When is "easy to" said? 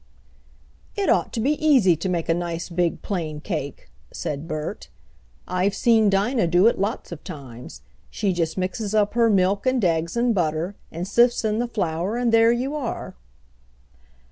1.63-2.09